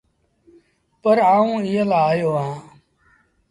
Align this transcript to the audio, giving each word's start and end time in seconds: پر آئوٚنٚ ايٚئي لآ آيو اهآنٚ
پر 1.01 1.17
آئوٚنٚ 1.33 1.63
ايٚئي 1.67 1.81
لآ 1.89 1.99
آيو 2.11 2.29
اهآنٚ 2.37 2.61